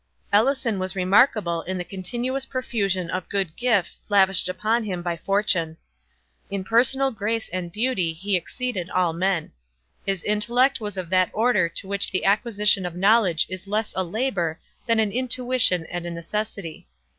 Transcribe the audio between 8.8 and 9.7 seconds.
all men.